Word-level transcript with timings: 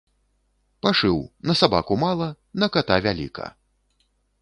Пашыў: 0.85 1.19
на 1.51 1.57
сабаку‒ 1.61 1.93
мала, 2.07 2.29
на 2.63 2.73
ката‒ 2.77 2.95
вяліка 3.09 3.45